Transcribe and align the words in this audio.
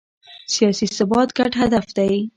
سیاسي 0.53 0.85
ثبات 0.97 1.29
ګډ 1.37 1.51
هدف 1.61 1.85
دی 1.97 2.13